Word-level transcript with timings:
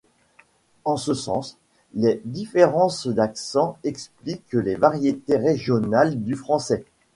En 0.83 0.97
ce 0.97 1.13
sens, 1.13 1.57
les 1.93 2.23
différences 2.25 3.05
d'accents 3.05 3.77
expliquent 3.83 4.53
les 4.53 4.73
variétés 4.73 5.37
régionales 5.37 6.23
du 6.23 6.33
français. 6.33 6.83